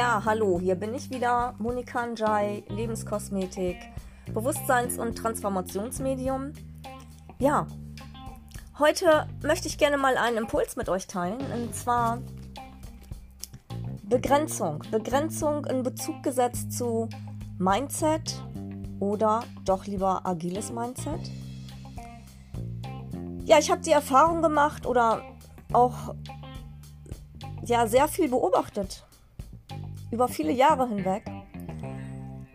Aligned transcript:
Ja, 0.00 0.22
hallo, 0.24 0.58
hier 0.58 0.76
bin 0.76 0.94
ich 0.94 1.10
wieder, 1.10 1.54
Monika 1.58 2.06
Njai, 2.06 2.64
Lebenskosmetik, 2.70 3.76
Bewusstseins- 4.32 4.98
und 4.98 5.14
Transformationsmedium. 5.14 6.54
Ja, 7.38 7.66
heute 8.78 9.28
möchte 9.42 9.68
ich 9.68 9.76
gerne 9.76 9.98
mal 9.98 10.16
einen 10.16 10.38
Impuls 10.38 10.76
mit 10.76 10.88
euch 10.88 11.06
teilen, 11.06 11.38
und 11.52 11.74
zwar 11.74 12.22
Begrenzung. 14.04 14.82
Begrenzung 14.90 15.66
in 15.66 15.82
Bezug 15.82 16.22
gesetzt 16.22 16.72
zu 16.72 17.06
Mindset 17.58 18.42
oder 19.00 19.44
doch 19.66 19.84
lieber 19.84 20.24
agiles 20.24 20.72
Mindset. 20.72 21.30
Ja, 23.44 23.58
ich 23.58 23.70
habe 23.70 23.82
die 23.82 23.92
Erfahrung 23.92 24.40
gemacht 24.40 24.86
oder 24.86 25.20
auch 25.74 26.14
ja 27.66 27.86
sehr 27.86 28.08
viel 28.08 28.30
beobachtet 28.30 29.04
über 30.10 30.28
viele 30.28 30.52
Jahre 30.52 30.88
hinweg, 30.88 31.24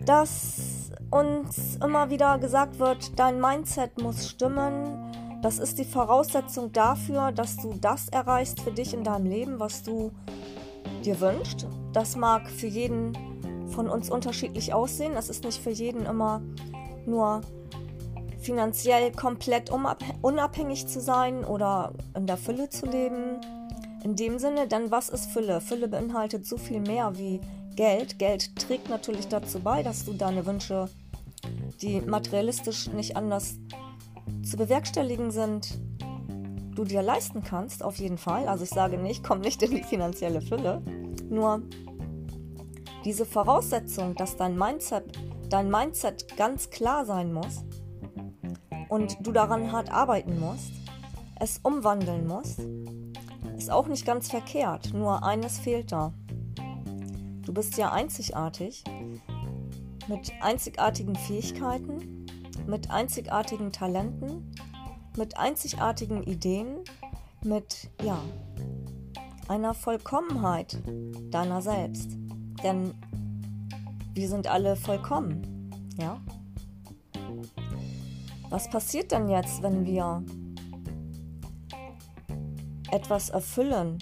dass 0.01 0.91
uns 1.11 1.77
immer 1.83 2.09
wieder 2.09 2.37
gesagt 2.39 2.79
wird, 2.79 3.17
dein 3.17 3.39
Mindset 3.39 4.01
muss 4.01 4.29
stimmen. 4.29 5.11
Das 5.41 5.59
ist 5.59 5.77
die 5.77 5.85
Voraussetzung 5.85 6.71
dafür, 6.71 7.31
dass 7.31 7.57
du 7.57 7.73
das 7.79 8.09
erreichst 8.09 8.61
für 8.61 8.71
dich 8.71 8.93
in 8.93 9.03
deinem 9.03 9.27
Leben, 9.27 9.59
was 9.59 9.83
du 9.83 10.11
dir 11.03 11.19
wünschst. 11.19 11.67
Das 11.93 12.15
mag 12.15 12.49
für 12.49 12.67
jeden 12.67 13.17
von 13.69 13.89
uns 13.89 14.09
unterschiedlich 14.09 14.73
aussehen. 14.73 15.13
Es 15.15 15.29
ist 15.29 15.43
nicht 15.43 15.61
für 15.61 15.69
jeden 15.69 16.05
immer 16.05 16.41
nur 17.05 17.41
finanziell 18.39 19.11
komplett 19.11 19.71
unabhängig 20.21 20.87
zu 20.87 20.99
sein 20.99 21.43
oder 21.43 21.93
in 22.15 22.27
der 22.27 22.37
Fülle 22.37 22.69
zu 22.69 22.85
leben. 22.85 23.39
In 24.05 24.15
dem 24.15 24.37
Sinne, 24.37 24.67
dann 24.67 24.91
was 24.91 25.09
ist 25.09 25.31
Fülle? 25.31 25.59
Fülle 25.61 25.87
beinhaltet 25.87 26.45
so 26.45 26.57
viel 26.57 26.79
mehr 26.79 27.17
wie 27.17 27.41
Geld. 27.75 28.19
Geld 28.19 28.55
trägt 28.55 28.87
natürlich 28.87 29.29
dazu 29.29 29.59
bei, 29.59 29.81
dass 29.81 30.05
du 30.05 30.13
deine 30.13 30.45
Wünsche, 30.45 30.89
die 31.81 32.01
materialistisch 32.01 32.87
nicht 32.89 33.17
anders 33.17 33.55
zu 34.43 34.57
bewerkstelligen 34.57 35.31
sind, 35.31 35.79
du 36.75 36.83
dir 36.83 37.01
leisten 37.01 37.41
kannst, 37.41 37.81
auf 37.81 37.97
jeden 37.97 38.19
Fall. 38.19 38.47
Also 38.47 38.63
ich 38.63 38.69
sage 38.69 38.99
nicht, 38.99 39.23
komm 39.23 39.39
nicht 39.39 39.63
in 39.63 39.71
die 39.71 39.81
finanzielle 39.81 40.41
Fülle. 40.43 40.83
Nur 41.27 41.63
diese 43.05 43.25
Voraussetzung, 43.25 44.13
dass 44.13 44.37
dein 44.37 44.55
Mindset, 44.55 45.17
dein 45.49 45.71
Mindset 45.71 46.37
ganz 46.37 46.69
klar 46.69 47.05
sein 47.05 47.33
muss 47.33 47.63
und 48.87 49.17
du 49.25 49.31
daran 49.31 49.71
hart 49.71 49.91
arbeiten 49.91 50.39
musst, 50.39 50.73
es 51.39 51.59
umwandeln 51.63 52.27
musst, 52.27 52.61
ist 53.65 53.71
auch 53.71 53.87
nicht 53.87 54.05
ganz 54.05 54.29
verkehrt, 54.29 54.93
nur 54.93 55.23
eines 55.23 55.57
fehlt 55.57 55.91
da. 55.91 56.13
Du 57.41 57.51
bist 57.51 57.79
ja 57.79 57.91
einzigartig, 57.91 58.83
mit 60.07 60.31
einzigartigen 60.39 61.15
Fähigkeiten, 61.15 62.27
mit 62.67 62.91
einzigartigen 62.91 63.71
Talenten, 63.71 64.53
mit 65.17 65.35
einzigartigen 65.37 66.21
Ideen, 66.21 66.81
mit, 67.43 67.89
ja, 68.03 68.19
einer 69.47 69.73
Vollkommenheit 69.73 70.77
deiner 71.31 71.63
selbst. 71.63 72.11
Denn 72.63 72.93
wir 74.13 74.29
sind 74.29 74.45
alle 74.45 74.75
vollkommen, 74.75 75.71
ja? 75.97 76.21
Was 78.51 78.69
passiert 78.69 79.11
denn 79.11 79.27
jetzt, 79.27 79.63
wenn 79.63 79.87
wir 79.87 80.23
etwas 82.95 83.29
erfüllen, 83.29 83.99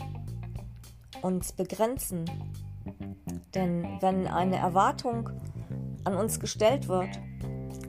uns 1.23 1.52
begrenzen. 1.52 2.25
Denn 3.55 3.97
wenn 4.02 4.27
eine 4.27 4.58
Erwartung 4.58 5.29
an 6.03 6.16
uns 6.16 6.40
gestellt 6.40 6.88
wird 6.88 7.09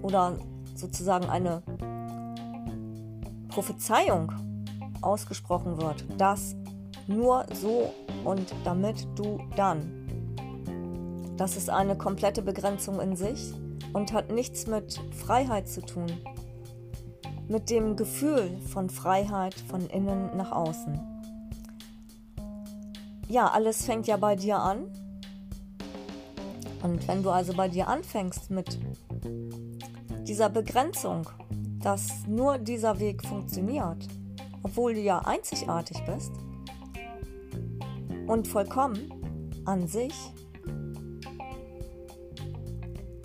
oder 0.02 0.38
sozusagen 0.74 1.26
eine 1.26 1.62
Prophezeiung 3.48 4.32
ausgesprochen 5.02 5.76
wird, 5.76 6.06
dass 6.18 6.56
nur 7.06 7.44
so 7.52 7.92
und 8.24 8.54
damit 8.64 9.06
du 9.14 9.38
dann. 9.56 10.06
Das 11.36 11.56
ist 11.56 11.68
eine 11.68 11.98
komplette 11.98 12.40
Begrenzung 12.40 13.00
in 13.00 13.14
sich 13.14 13.52
und 13.92 14.14
hat 14.14 14.32
nichts 14.32 14.66
mit 14.66 14.98
Freiheit 15.12 15.68
zu 15.68 15.82
tun 15.82 16.06
mit 17.48 17.70
dem 17.70 17.96
Gefühl 17.96 18.58
von 18.72 18.88
Freiheit 18.88 19.54
von 19.54 19.86
innen 19.88 20.36
nach 20.36 20.52
außen. 20.52 21.00
Ja, 23.28 23.48
alles 23.48 23.84
fängt 23.84 24.06
ja 24.06 24.16
bei 24.16 24.36
dir 24.36 24.58
an. 24.58 24.84
Und 26.82 27.06
wenn 27.08 27.22
du 27.22 27.30
also 27.30 27.54
bei 27.54 27.68
dir 27.68 27.88
anfängst 27.88 28.50
mit 28.50 28.78
dieser 30.26 30.50
Begrenzung, 30.50 31.28
dass 31.82 32.26
nur 32.26 32.58
dieser 32.58 32.98
Weg 32.98 33.26
funktioniert, 33.26 34.06
obwohl 34.62 34.94
du 34.94 35.00
ja 35.00 35.18
einzigartig 35.20 36.02
bist 36.06 36.32
und 38.26 38.48
vollkommen 38.48 39.10
an 39.64 39.86
sich, 39.86 40.14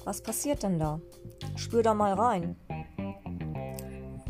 was 0.05 0.21
passiert 0.21 0.63
denn 0.63 0.79
da? 0.79 0.99
Spür 1.55 1.83
da 1.83 1.93
mal 1.93 2.13
rein. 2.13 2.55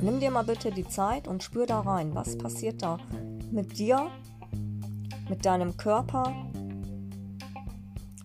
Nimm 0.02 0.22
dir 0.22 0.32
mal 0.32 0.46
bitte 0.46 0.72
die 0.72 0.88
Zeit 0.88 1.28
und 1.28 1.44
spür 1.44 1.66
da 1.66 1.82
rein, 1.82 2.16
was 2.16 2.38
passiert 2.38 2.82
da 2.82 2.98
mit 3.52 3.78
dir, 3.78 4.10
mit 5.30 5.46
deinem 5.46 5.76
Körper. 5.76 6.34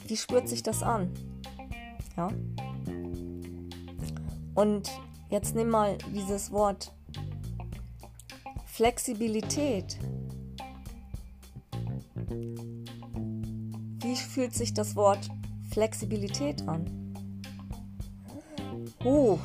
Wie 0.07 0.17
spürt 0.17 0.49
sich 0.49 0.63
das 0.63 0.83
an? 0.83 1.11
Ja? 2.17 2.29
Und 4.55 4.91
jetzt 5.31 5.57
nimm 5.57 5.69
mal 5.69 5.99
dieses 6.15 6.53
Wort 6.53 6.93
Flexibilität. 8.67 9.99
Wie 14.01 14.17
fühlt 14.17 14.55
sich 14.55 14.75
das 14.75 14.95
Wort 14.95 15.29
Flexibilität 15.71 16.69
an? 16.69 16.85
Uh, 19.05 19.39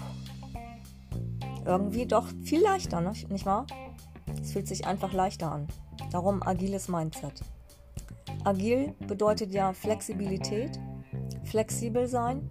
irgendwie 1.69 2.06
doch 2.06 2.28
viel 2.44 2.62
leichter, 2.62 3.00
nicht 3.02 3.46
wahr? 3.46 3.68
Es 4.41 4.53
fühlt 4.53 4.68
sich 4.68 4.85
einfach 4.85 5.13
leichter 5.13 5.52
an. 5.52 5.68
Darum 6.12 6.41
agiles 6.41 6.88
Mindset. 6.88 7.44
Agil 8.44 8.96
bedeutet 9.07 9.52
ja 9.53 9.74
Flexibilität, 9.74 10.80
flexibel 11.44 12.07
sein. 12.07 12.50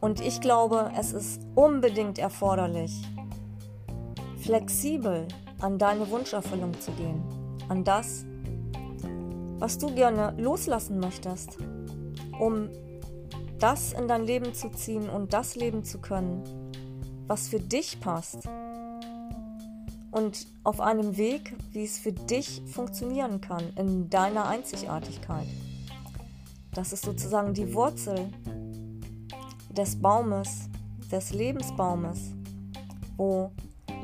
Und 0.00 0.20
ich 0.20 0.40
glaube, 0.40 0.90
es 0.98 1.12
ist 1.12 1.42
unbedingt 1.54 2.18
erforderlich, 2.18 2.92
flexibel 4.38 5.26
an 5.60 5.78
deine 5.78 6.08
Wunscherfüllung 6.10 6.78
zu 6.80 6.92
gehen, 6.92 7.22
an 7.68 7.82
das, 7.82 8.24
was 9.58 9.78
du 9.78 9.94
gerne 9.94 10.34
loslassen 10.38 10.98
möchtest, 10.98 11.58
um 12.38 12.68
das 13.58 13.92
in 13.92 14.08
dein 14.08 14.24
Leben 14.24 14.54
zu 14.54 14.70
ziehen 14.70 15.08
und 15.08 15.32
das 15.32 15.56
leben 15.56 15.84
zu 15.84 15.98
können, 15.98 16.42
was 17.26 17.48
für 17.48 17.60
dich 17.60 18.00
passt. 18.00 18.48
Und 20.10 20.46
auf 20.64 20.80
einem 20.80 21.16
Weg, 21.16 21.54
wie 21.72 21.84
es 21.84 21.98
für 21.98 22.12
dich 22.12 22.62
funktionieren 22.66 23.40
kann, 23.40 23.64
in 23.76 24.08
deiner 24.08 24.46
Einzigartigkeit. 24.46 25.46
Das 26.72 26.92
ist 26.92 27.04
sozusagen 27.04 27.54
die 27.54 27.74
Wurzel 27.74 28.28
des 29.70 30.00
Baumes, 30.00 30.68
des 31.10 31.32
Lebensbaumes, 31.32 32.32
wo 33.16 33.50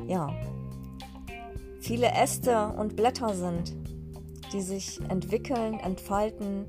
ja 0.07 0.33
viele 1.81 2.11
Äste 2.11 2.67
und 2.67 2.95
Blätter 2.95 3.33
sind, 3.33 3.75
die 4.53 4.61
sich 4.61 5.01
entwickeln, 5.09 5.79
entfalten, 5.79 6.65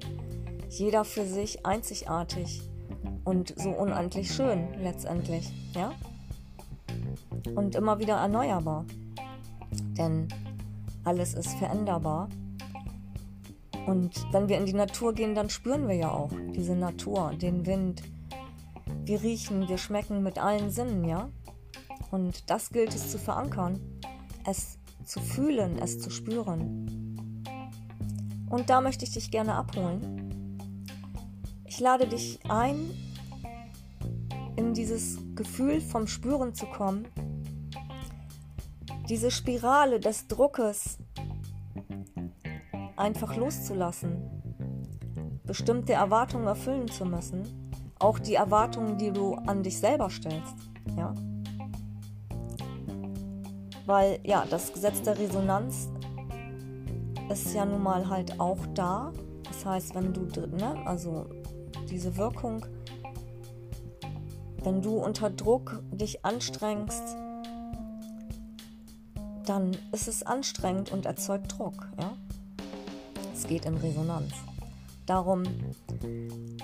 jeder 0.70 1.04
für 1.04 1.26
sich 1.26 1.64
einzigartig 1.64 2.62
und 3.24 3.54
so 3.56 3.70
unendlich 3.70 4.32
schön 4.32 4.68
letztendlich, 4.80 5.50
ja? 5.74 5.92
Und 7.54 7.74
immer 7.74 7.98
wieder 7.98 8.16
erneuerbar. 8.16 8.84
Denn 9.96 10.28
alles 11.04 11.34
ist 11.34 11.54
veränderbar. 11.54 12.28
Und 13.86 14.26
wenn 14.32 14.48
wir 14.48 14.56
in 14.56 14.66
die 14.66 14.72
Natur 14.72 15.12
gehen, 15.12 15.34
dann 15.34 15.50
spüren 15.50 15.88
wir 15.88 15.94
ja 15.94 16.10
auch 16.10 16.30
diese 16.54 16.74
Natur, 16.74 17.32
den 17.34 17.66
Wind. 17.66 18.02
Wir 19.04 19.22
riechen, 19.22 19.68
wir 19.68 19.76
schmecken 19.76 20.22
mit 20.22 20.38
allen 20.38 20.70
Sinnen, 20.70 21.04
ja? 21.04 21.28
Und 22.10 22.48
das 22.48 22.70
gilt 22.70 22.94
es 22.94 23.10
zu 23.10 23.18
verankern, 23.18 23.80
es 24.46 24.78
zu 25.04 25.20
fühlen, 25.20 25.78
es 25.78 25.98
zu 25.98 26.10
spüren. 26.10 27.44
Und 28.48 28.70
da 28.70 28.80
möchte 28.80 29.04
ich 29.04 29.12
dich 29.12 29.30
gerne 29.30 29.54
abholen. 29.54 30.56
Ich 31.66 31.80
lade 31.80 32.06
dich 32.06 32.38
ein, 32.48 32.90
in 34.56 34.74
dieses 34.74 35.18
Gefühl 35.34 35.80
vom 35.80 36.06
Spüren 36.06 36.54
zu 36.54 36.66
kommen, 36.66 37.06
diese 39.08 39.30
Spirale 39.30 40.00
des 40.00 40.28
Druckes 40.28 40.98
einfach 42.96 43.36
loszulassen, 43.36 44.30
bestimmte 45.44 45.92
Erwartungen 45.92 46.46
erfüllen 46.46 46.88
zu 46.88 47.04
müssen, 47.04 47.42
auch 47.98 48.18
die 48.18 48.34
Erwartungen, 48.34 48.98
die 48.98 49.12
du 49.12 49.34
an 49.34 49.62
dich 49.62 49.78
selber 49.78 50.10
stellst, 50.10 50.54
ja. 50.96 51.14
Weil 53.86 54.18
ja, 54.24 54.46
das 54.48 54.72
Gesetz 54.72 55.02
der 55.02 55.18
Resonanz 55.18 55.90
ist 57.28 57.54
ja 57.54 57.66
nun 57.66 57.82
mal 57.82 58.08
halt 58.08 58.40
auch 58.40 58.58
da. 58.74 59.12
Das 59.44 59.66
heißt, 59.66 59.94
wenn 59.94 60.12
du, 60.12 60.22
ne, 60.56 60.82
also 60.86 61.26
diese 61.90 62.16
Wirkung, 62.16 62.64
wenn 64.64 64.80
du 64.80 64.96
unter 64.96 65.30
Druck 65.30 65.82
dich 65.92 66.24
anstrengst, 66.24 67.16
dann 69.44 69.76
ist 69.92 70.08
es 70.08 70.22
anstrengend 70.22 70.90
und 70.90 71.04
erzeugt 71.06 71.58
Druck. 71.58 71.88
Ja? 72.00 72.16
Es 73.34 73.46
geht 73.46 73.66
in 73.66 73.76
Resonanz. 73.76 74.32
Darum 75.06 75.42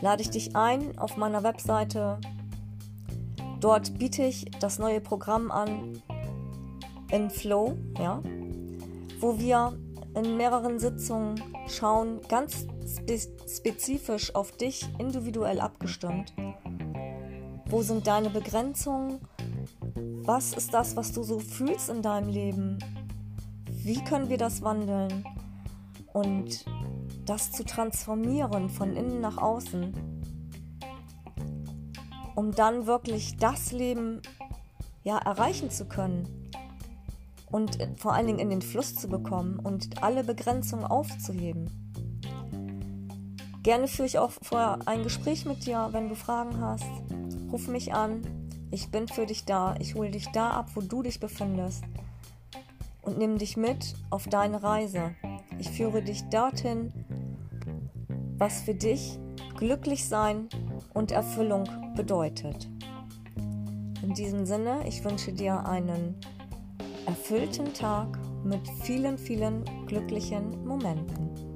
lade 0.00 0.22
ich 0.22 0.30
dich 0.30 0.56
ein 0.56 0.98
auf 0.98 1.18
meiner 1.18 1.42
Webseite. 1.42 2.18
Dort 3.60 3.98
biete 3.98 4.22
ich 4.22 4.46
das 4.60 4.78
neue 4.78 5.02
Programm 5.02 5.50
an 5.50 6.02
in 7.10 7.28
Flow, 7.28 7.76
ja, 7.98 8.22
wo 9.18 9.38
wir 9.38 9.78
in 10.14 10.38
mehreren 10.38 10.78
Sitzungen 10.78 11.42
schauen, 11.68 12.20
ganz 12.28 12.66
spe 12.86 13.18
spezifisch 13.46 14.34
auf 14.34 14.52
dich 14.52 14.88
individuell 14.98 15.60
abgestimmt. 15.60 16.32
Wo 17.70 17.82
sind 17.82 18.08
deine 18.08 18.30
Begrenzungen? 18.30 19.20
Was 20.24 20.54
ist 20.54 20.74
das, 20.74 20.96
was 20.96 21.12
du 21.12 21.22
so 21.22 21.38
fühlst 21.38 21.88
in 21.88 22.02
deinem 22.02 22.28
Leben? 22.28 22.78
Wie 23.70 24.02
können 24.02 24.28
wir 24.28 24.38
das 24.38 24.62
wandeln? 24.62 25.24
Und 26.12 26.64
das 27.26 27.52
zu 27.52 27.64
transformieren 27.64 28.70
von 28.70 28.96
innen 28.96 29.20
nach 29.20 29.38
außen, 29.38 29.94
um 32.34 32.50
dann 32.50 32.86
wirklich 32.86 33.36
das 33.36 33.70
Leben 33.70 34.20
ja 35.04 35.18
erreichen 35.18 35.70
zu 35.70 35.84
können 35.84 36.50
und 37.52 37.78
vor 37.98 38.14
allen 38.14 38.26
Dingen 38.26 38.40
in 38.40 38.50
den 38.50 38.62
Fluss 38.62 38.96
zu 38.96 39.06
bekommen 39.06 39.60
und 39.60 40.02
alle 40.02 40.24
Begrenzungen 40.24 40.86
aufzuheben. 40.86 41.70
Gerne 43.62 43.86
führe 43.86 44.08
ich 44.08 44.18
auch 44.18 44.32
vorher 44.42 44.80
ein 44.86 45.04
Gespräch 45.04 45.44
mit 45.44 45.66
dir, 45.66 45.90
wenn 45.92 46.08
du 46.08 46.16
Fragen 46.16 46.60
hast. 46.60 47.19
Ruf 47.52 47.66
mich 47.66 47.92
an, 47.92 48.22
ich 48.70 48.90
bin 48.90 49.08
für 49.08 49.26
dich 49.26 49.44
da. 49.44 49.74
Ich 49.80 49.94
hole 49.94 50.10
dich 50.10 50.28
da 50.28 50.50
ab, 50.50 50.70
wo 50.74 50.80
du 50.80 51.02
dich 51.02 51.18
befindest. 51.18 51.82
Und 53.02 53.18
nimm 53.18 53.38
dich 53.38 53.56
mit 53.56 53.94
auf 54.10 54.28
deine 54.28 54.62
Reise. 54.62 55.14
Ich 55.58 55.70
führe 55.70 56.02
dich 56.02 56.22
dorthin, 56.30 56.92
was 58.38 58.62
für 58.62 58.74
dich 58.74 59.18
glücklich 59.56 60.06
sein 60.08 60.48
und 60.94 61.10
Erfüllung 61.10 61.64
bedeutet. 61.96 62.68
In 64.02 64.14
diesem 64.14 64.46
Sinne, 64.46 64.86
ich 64.86 65.04
wünsche 65.04 65.32
dir 65.32 65.66
einen 65.66 66.14
erfüllten 67.06 67.74
Tag 67.74 68.18
mit 68.44 68.66
vielen, 68.82 69.18
vielen 69.18 69.64
glücklichen 69.86 70.64
Momenten. 70.64 71.49